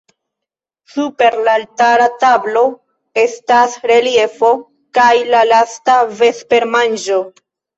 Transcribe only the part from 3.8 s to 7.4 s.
reliefo pri la Lasta vespermanĝo.